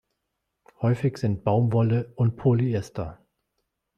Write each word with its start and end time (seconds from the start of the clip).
Häufig 0.81 1.19
sind 1.19 1.43
Baumwolle 1.43 2.11
und 2.15 2.35
Polyester. 2.35 3.19